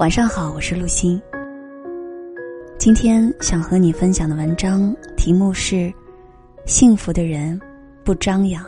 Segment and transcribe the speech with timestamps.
[0.00, 1.20] 晚上好，我是陆欣。
[2.78, 5.92] 今天想和你分享的文章题目是：
[6.64, 7.60] 幸福的人
[8.02, 8.64] 不张扬。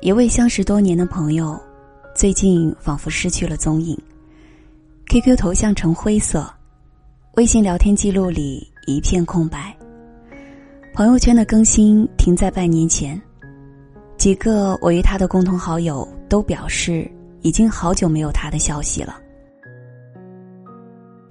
[0.00, 1.60] 一位相识多年的朋友，
[2.14, 3.94] 最近仿佛失去了踪影。
[5.10, 6.50] QQ 头像呈灰色，
[7.34, 9.76] 微信聊天记录里一片空白。
[10.94, 13.20] 朋友圈的更新停在半年前，
[14.22, 19.20] 几个我与他的共同好友都表示已经好久没有他的消息了。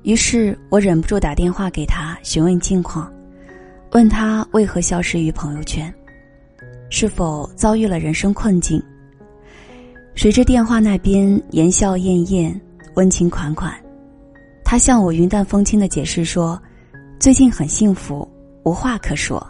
[0.02, 3.10] 于是我忍不住打电话给他询问近况，
[3.94, 5.90] 问他为何消失于朋友圈，
[6.90, 8.84] 是否遭遇了人生困境。
[10.14, 12.62] 随着电话那边言笑晏晏、
[12.96, 13.74] 温情款款，
[14.66, 16.62] 他向我云淡风轻的解释说，
[17.22, 18.30] 最近很幸福。
[18.66, 19.42] 无话可说，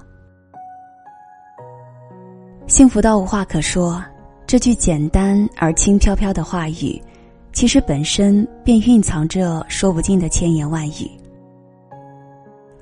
[2.71, 4.01] 幸福到无话可说。
[4.47, 7.01] 这句简单而轻飘飘的话语，
[7.51, 11.11] 其实本身便蕴藏着说不尽的千言万语。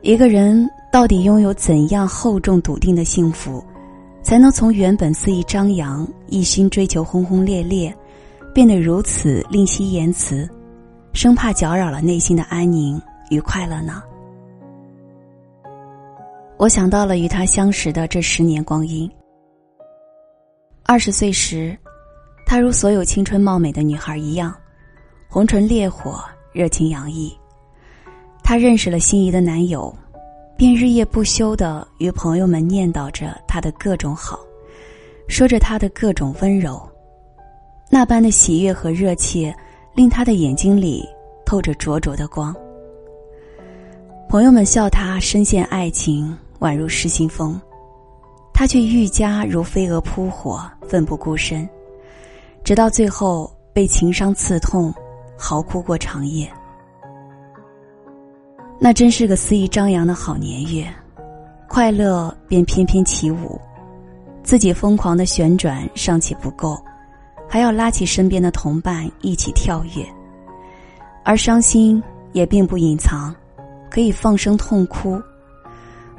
[0.03, 3.63] 一个人到底拥有怎样厚重笃定的幸福，
[4.21, 7.91] 才能从原本肆意张扬、一心追求轰轰烈烈，
[8.53, 10.47] 变得如此吝惜言辞，
[11.13, 13.01] 生怕搅扰了内心的安宁
[13.31, 14.03] 与快乐呢？
[16.57, 19.09] 我想到了与他相识的这十年光阴。
[20.91, 21.77] 二十岁时，
[22.47, 24.51] 她如所有青春貌美的女孩一样，
[25.27, 26.19] 红唇烈火，
[26.51, 27.31] 热情洋溢。
[28.41, 29.95] 她认识了心仪的男友，
[30.57, 34.39] 便日夜不休的与朋友们念叨着他的各种好，
[35.27, 36.81] 说着他的各种温柔。
[37.91, 39.55] 那般的喜悦和热切，
[39.93, 41.07] 令他的眼睛里
[41.45, 42.51] 透着灼灼的光。
[44.27, 46.35] 朋友们笑他深陷爱情。
[46.61, 47.57] 宛如失心疯，
[48.59, 51.65] 他却愈加如飞蛾扑火，奋不顾身，
[52.61, 54.93] 直到最后被情伤刺痛，
[55.37, 56.45] 嚎哭过长夜。
[58.77, 60.85] 那真是个肆意张扬的好年月，
[61.69, 63.57] 快乐便翩翩起舞，
[64.43, 66.77] 自己疯狂的旋转尚且不够，
[67.47, 70.05] 还要拉起身边的同伴一起跳跃，
[71.23, 73.33] 而伤心也并不隐藏，
[73.89, 75.17] 可以放声痛哭。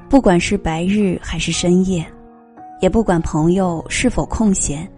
[0.09, 2.03] 不管是白日还是深夜，
[2.81, 4.91] 也不管朋友是否空闲，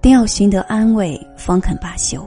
[0.00, 2.26] 定要寻得安慰，方肯罢休。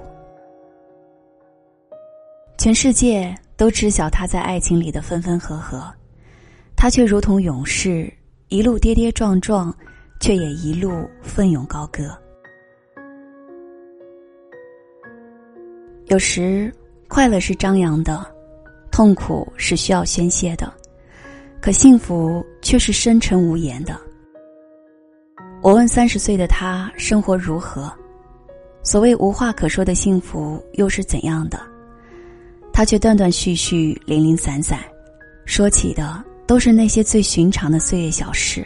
[2.57, 5.91] 全世界都知晓他在爱情里的分分合合，
[6.75, 8.11] 他却如同勇士，
[8.49, 9.73] 一路跌跌撞撞，
[10.19, 12.15] 却也一路奋勇高歌。
[16.07, 16.71] 有时，
[17.07, 18.25] 快乐是张扬的，
[18.91, 20.71] 痛苦是需要宣泄的。
[21.61, 23.97] 可幸福却是深沉无言的。
[25.61, 27.93] 我问三十岁的他生活如何，
[28.81, 31.61] 所谓无话可说的幸福又是怎样的？
[32.73, 34.79] 他却断断续续、零零散散，
[35.45, 38.65] 说起的都是那些最寻常的岁月小事。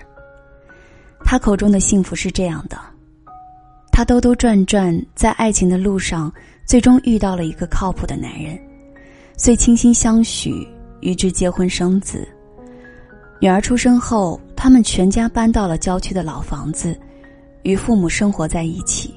[1.26, 2.80] 他口中的幸福是这样的：
[3.92, 6.32] 他兜兜转转在爱情的路上，
[6.66, 8.58] 最终遇到了一个靠谱的男人，
[9.36, 10.66] 遂倾心相许，
[11.02, 12.26] 与之结婚生子。
[13.42, 17.00] 女儿出生后，他们全家搬到了郊区的老房子，
[17.62, 19.14] 与父母生活在一起。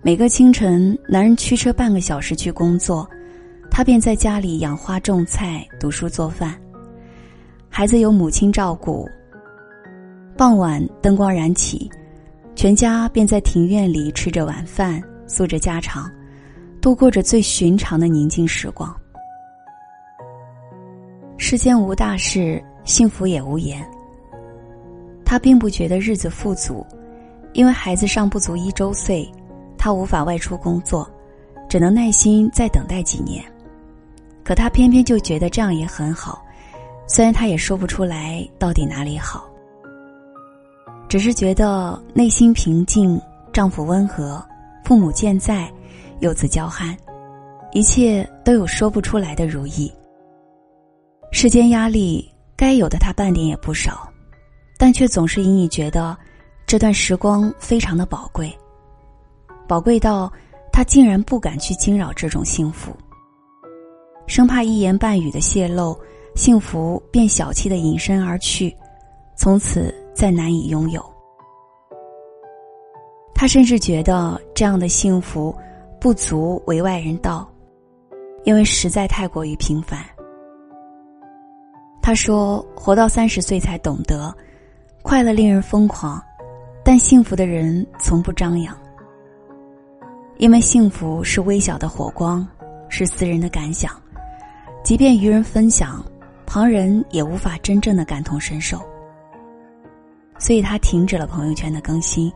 [0.00, 3.06] 每个清晨，男人驱车半个小时去工作，
[3.70, 6.58] 他便在家里养花种菜、读书做饭。
[7.68, 9.06] 孩子由母亲照顾。
[10.34, 11.90] 傍晚，灯光燃起，
[12.54, 16.10] 全家便在庭院里吃着晚饭，诉着家常，
[16.80, 18.96] 度过着最寻常的宁静时光。
[21.36, 22.64] 世间无大事。
[22.84, 23.86] 幸福也无言。
[25.32, 26.86] 他并不觉得日子富足，
[27.54, 29.26] 因为孩子尚不足一周岁，
[29.78, 31.10] 他无法外出工作，
[31.70, 33.42] 只能耐心再等待几年。
[34.44, 36.44] 可他偏偏就觉得这样也很好，
[37.06, 39.48] 虽然他也说不出来到底哪里好，
[41.08, 43.18] 只是觉得内心平静，
[43.54, 44.44] 丈夫温和，
[44.84, 45.66] 父母健在，
[46.20, 46.94] 幼子娇憨，
[47.72, 49.90] 一切都有说不出来的如意。
[51.30, 52.28] 世间压力。
[52.54, 54.11] 该有的他半点也不少，
[54.82, 56.18] 但却总是隐隐觉得，
[56.66, 58.52] 这段时光非常的宝贵，
[59.68, 60.28] 宝贵到
[60.72, 62.90] 他竟然不敢去惊扰这种幸福，
[64.26, 65.96] 生怕一言半语的泄露，
[66.34, 68.76] 幸福便小气的隐身而去，
[69.36, 71.00] 从此再难以拥有。
[73.36, 75.56] 他甚至觉得这样的幸福
[76.00, 77.48] 不足为外人道，
[78.42, 80.04] 因为实在太过于平凡。
[82.02, 84.36] 他说：“活到三十岁才懂得，
[85.02, 86.22] 快乐令人疯狂，
[86.84, 88.74] 但幸福的人从不张扬，
[90.38, 92.46] 因为幸福是微小的火光，
[92.88, 93.92] 是私人的感想，
[94.84, 96.02] 即便与人分享，
[96.46, 98.80] 旁人也无法真正的感同身受。
[100.38, 102.32] 所以他停止了朋友圈的更新，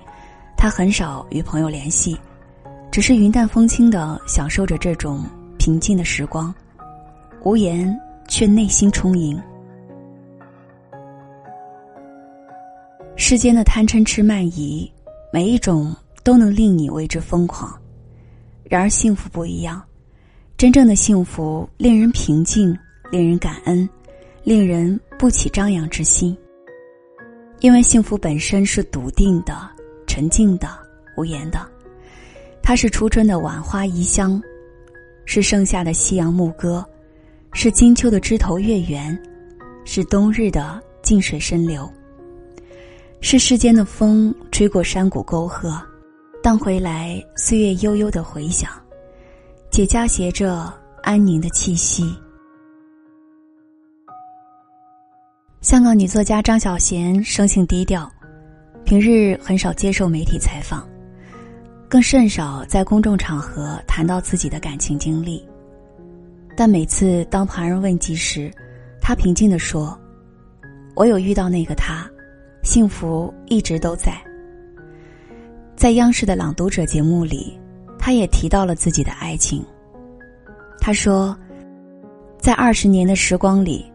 [0.57, 2.19] 他很少与朋友联系，
[2.91, 5.25] 只是云淡风轻的享受着这种
[5.57, 6.55] 平静的时光，
[7.43, 7.97] 无言
[8.29, 9.41] 却内心充盈。
[13.29, 14.89] 世间的贪嗔痴慢疑，
[15.33, 15.93] 每一种
[16.23, 17.77] 都能令你为之疯狂，
[18.63, 19.83] 然而幸福不一样，
[20.57, 22.73] 真正的幸福令人平静，
[23.11, 23.89] 令人感恩，
[24.45, 26.39] 令人不起张扬之心。
[27.59, 29.69] 因为幸福本身是笃定的、
[30.07, 30.69] 沉静的、
[31.17, 31.69] 无言的，
[32.63, 34.41] 它是初春的晚花遗香，
[35.25, 36.87] 是盛夏的夕阳牧歌，
[37.53, 39.21] 是金秋的枝头月圆，
[39.85, 41.93] 是冬日的静水深流，
[43.21, 45.81] 是世间的风吹过山谷沟壑，
[46.43, 48.71] 荡回来岁月悠悠的回响，
[49.71, 50.73] 且夹挟着
[51.03, 52.15] 安宁的气息。
[55.61, 58.09] 香港女作家张小娴生性低调，
[58.85, 60.87] 平日很少接受媒体采访，
[61.89, 65.45] 更甚少在公众场合谈到自己的感情经历。
[66.57, 68.53] 但每次当旁人问及时，
[69.01, 69.99] 她平静地说
[70.95, 72.09] ：“我有遇到那个他，
[72.67, 74.13] 幸福一直都在。”
[75.75, 77.59] 在央视的《朗读者》节目里，
[77.99, 79.65] 他也提到了自己的爱情。
[80.81, 81.37] 他说
[82.39, 83.91] ：“在二十年的时光里。”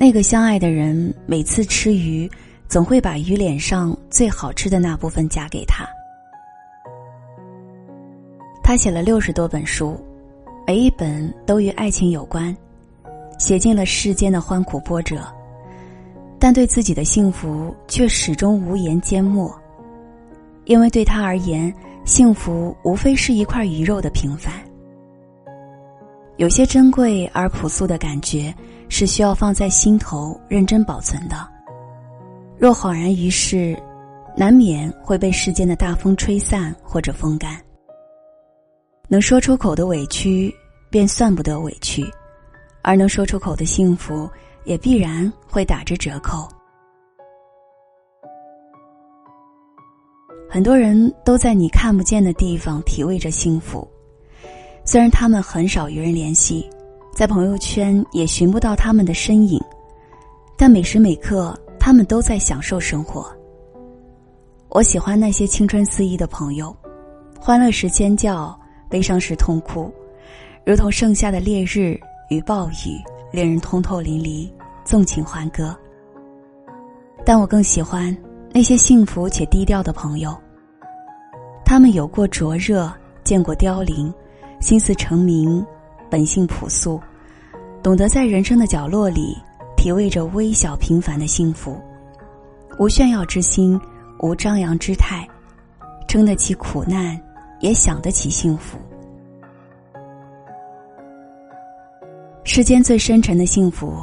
[0.00, 2.30] 那个相爱的人每次吃鱼，
[2.68, 5.84] 总会把鱼脸上最好吃的那部分夹给他。
[8.62, 9.98] 他写了六十多本书，
[10.68, 12.56] 每一本都与爱情有关，
[13.40, 15.16] 写尽了世间的欢苦波折，
[16.38, 19.52] 但对自己的幸福却始终无言缄默，
[20.64, 21.72] 因为对他而言，
[22.04, 24.52] 幸福无非是一块鱼肉的平凡。
[26.36, 28.54] 有些珍贵而朴素的感觉。
[28.90, 31.46] 是需要放在心头认真保存的。
[32.58, 33.78] 若恍然于世，
[34.34, 37.60] 难免会被世间的大风吹散或者风干。
[39.06, 40.50] 能说出口的委屈，
[40.88, 42.02] 便算不得委屈；
[42.82, 44.26] 而能说出口的幸福，
[44.68, 46.46] 也必然会打着折扣。
[50.50, 53.88] 很多人都在你看不见的地方体味着幸福，
[54.84, 56.68] 虽然他们很少与人联系。
[57.14, 59.60] 在朋友圈也寻不到他们的身影，
[60.56, 63.26] 但每时每刻他们都在享受生活。
[64.68, 66.76] 我喜欢那些青春肆意的朋友，
[67.40, 68.56] 欢乐时尖叫，
[68.88, 69.90] 悲伤时痛哭，
[70.64, 71.98] 如同盛夏的烈日
[72.30, 74.48] 与暴雨，令人通透淋漓，
[74.88, 75.76] 纵情欢歌。
[77.22, 78.16] 但我更喜欢
[78.54, 80.34] 那些幸福且低调的朋友。
[81.62, 82.90] 他们有过灼热，
[83.22, 84.10] 见过凋零，
[84.60, 85.62] 心思澄明。
[86.08, 86.98] 本性朴素，
[87.82, 89.36] 懂得在人生的角落里
[89.76, 91.78] 体味着微小平凡的幸福，
[92.78, 93.78] 无炫耀之心，
[94.20, 95.28] 无张扬之态，
[96.08, 97.20] 撑得起苦难，
[97.60, 98.78] 也享得起幸福。
[102.42, 104.02] 世间最深沉的幸福，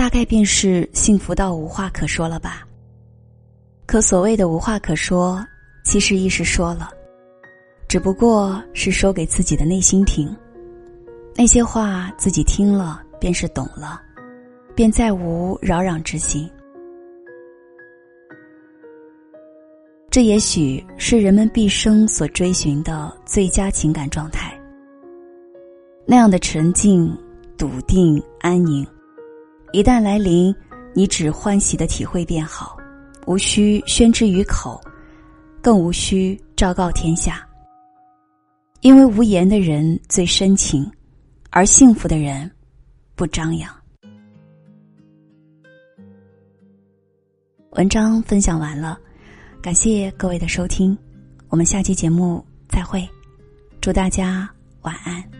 [0.00, 2.66] 大概便是幸福到无话可说了吧。
[3.84, 5.44] 可所谓的无话可说，
[5.84, 6.88] 其实亦是说了，
[7.86, 10.34] 只不过是说给自己的内心听。
[11.36, 14.00] 那些话自己听了便是懂了，
[14.74, 16.50] 便再无扰攘之心。
[20.08, 24.58] 这也许是人们毕生所追寻的最佳情感状态。
[26.06, 27.14] 那样的沉静、
[27.58, 28.86] 笃定、安宁，
[29.72, 30.54] 一旦来临，
[30.94, 32.76] 你只欢喜的体会便好，
[33.26, 34.80] 无需宣之于口，
[35.62, 37.46] 更无需昭告天下。
[38.80, 40.90] 因为无言的人最深情。
[41.52, 42.48] 而幸福的人，
[43.16, 43.68] 不张扬。
[47.72, 48.96] 文章分享完了，
[49.60, 50.96] 感谢各位的收听，
[51.48, 53.04] 我们下期节目再会，
[53.80, 54.48] 祝大家
[54.82, 55.39] 晚安。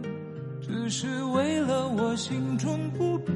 [0.71, 3.35] 只是为了我心中不变。